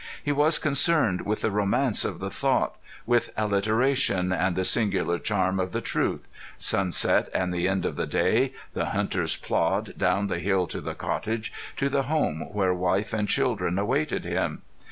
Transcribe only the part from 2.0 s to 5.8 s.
of the thought, with alliteration, and the singular charm of the